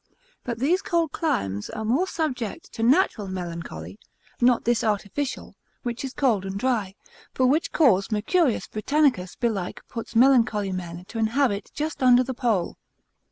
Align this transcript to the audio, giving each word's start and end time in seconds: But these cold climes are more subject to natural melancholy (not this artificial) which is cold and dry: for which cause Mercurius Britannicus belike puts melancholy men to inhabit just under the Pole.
But 0.43 0.57
these 0.57 0.81
cold 0.81 1.11
climes 1.11 1.69
are 1.69 1.85
more 1.85 2.07
subject 2.07 2.73
to 2.73 2.81
natural 2.81 3.27
melancholy 3.27 3.99
(not 4.41 4.65
this 4.65 4.83
artificial) 4.83 5.53
which 5.83 6.03
is 6.03 6.11
cold 6.11 6.43
and 6.43 6.57
dry: 6.57 6.95
for 7.35 7.45
which 7.45 7.71
cause 7.71 8.09
Mercurius 8.11 8.65
Britannicus 8.65 9.35
belike 9.35 9.83
puts 9.87 10.15
melancholy 10.15 10.71
men 10.71 11.05
to 11.09 11.19
inhabit 11.19 11.69
just 11.75 12.01
under 12.01 12.23
the 12.23 12.33
Pole. 12.33 12.79